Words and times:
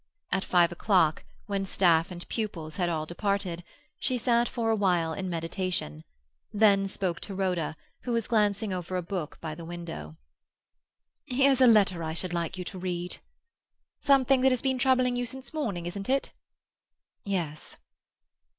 At 0.31 0.43
five 0.43 0.71
o'clock, 0.71 1.23
when 1.45 1.63
staff 1.63 2.09
and 2.09 2.27
pupils 2.27 2.77
had 2.77 2.89
all 2.89 3.05
departed, 3.05 3.63
she 3.99 4.17
sat 4.17 4.49
for 4.49 4.71
a 4.71 4.75
while 4.75 5.13
in 5.13 5.29
meditation, 5.29 6.03
then 6.51 6.87
spoke 6.87 7.19
to 7.19 7.35
Rhoda, 7.35 7.77
who 8.01 8.11
was 8.11 8.25
glancing 8.27 8.73
over 8.73 8.97
a 8.97 9.03
book 9.03 9.37
by 9.41 9.53
the 9.53 9.63
window. 9.63 10.15
"Here's 11.27 11.61
a 11.61 11.67
letter 11.67 12.01
I 12.01 12.15
should 12.15 12.33
like 12.33 12.57
you 12.57 12.63
to 12.63 12.79
read." 12.79 13.17
"Something 14.01 14.41
that 14.41 14.51
has 14.51 14.63
been 14.63 14.79
troubling 14.79 15.15
you 15.15 15.27
since 15.27 15.53
morning, 15.53 15.85
isn't 15.85 16.09
it?" 16.09 16.31
"Yes." 17.23 17.77